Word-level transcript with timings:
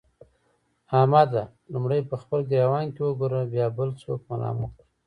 احمده! 0.99 1.43
لومړی 1.73 2.01
په 2.09 2.15
خپل 2.21 2.39
ګرېوان 2.51 2.85
کې 2.95 3.01
وګوره؛ 3.05 3.39
بيا 3.53 3.67
بل 3.77 3.89
څوک 4.01 4.19
ملامت 4.29 4.71
کړه. 4.77 4.85